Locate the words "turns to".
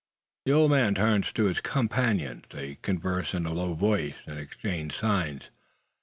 0.95-1.43